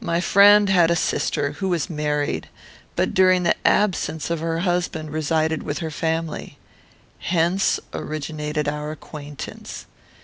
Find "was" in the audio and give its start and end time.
1.68-1.90